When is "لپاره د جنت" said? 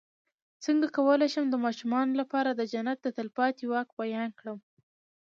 2.21-2.97